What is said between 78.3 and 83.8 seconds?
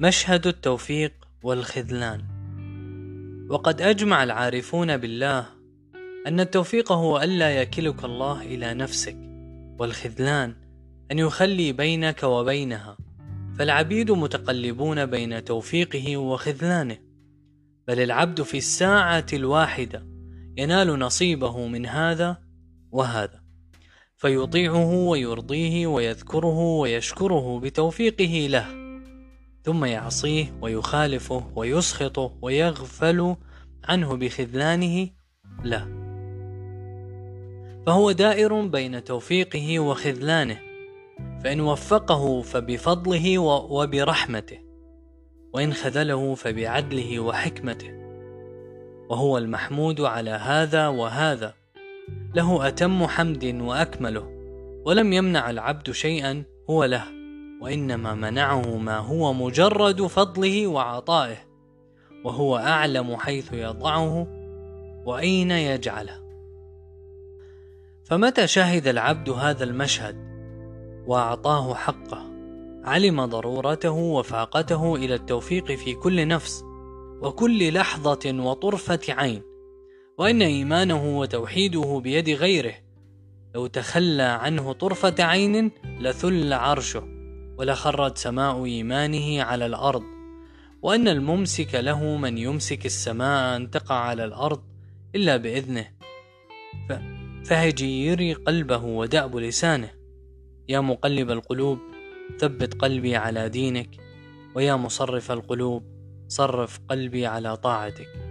وطرفة عين وإن إيمانه وتوحيده بيد غيره لو